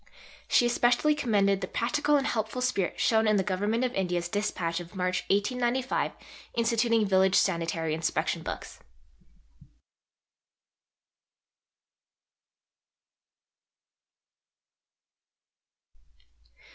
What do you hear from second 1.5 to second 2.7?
the practical and helpful